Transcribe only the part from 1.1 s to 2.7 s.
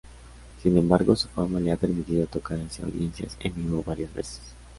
su fama le ha permitido tocar